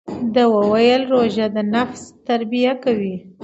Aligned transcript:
ده 0.33 0.43
وویل 0.55 1.01
چې 1.05 1.09
روژه 1.11 1.45
د 1.55 1.57
نفس 1.75 2.01
تربیه 2.27 2.73
کوي. 2.83 3.15